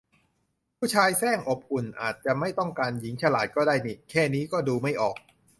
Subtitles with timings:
[0.77, 5.15] ผู้ชายแสร้งอบอุ่น อาจจะไม่ต้องการหญิงฉลาดก็ได้นิ แค่นี้ก็ดูไม่ออก